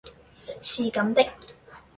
[0.59, 1.23] 是咁的